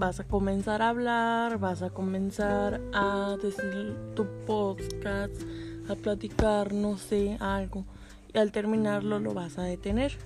[0.00, 5.34] vas a comenzar a hablar, vas a comenzar a decir tu podcast,
[5.90, 7.84] a platicar, no sé, algo.
[8.32, 10.16] Y al terminarlo lo vas a detener.